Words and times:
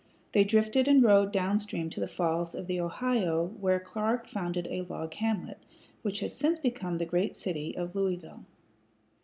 They 0.31 0.43
drifted 0.43 0.87
and 0.87 1.03
rowed 1.03 1.31
downstream 1.31 1.91
to 1.91 1.99
the 1.99 2.07
Falls 2.07 2.55
of 2.55 2.65
the 2.65 2.81
Ohio, 2.81 3.53
where 3.59 3.79
Clark 3.79 4.25
founded 4.25 4.65
a 4.71 4.81
log 4.81 5.13
hamlet, 5.13 5.59
which 6.01 6.21
has 6.21 6.33
since 6.35 6.57
become 6.57 6.97
the 6.97 7.05
great 7.05 7.35
city 7.35 7.77
of 7.77 7.93
Louisville. 7.95 8.43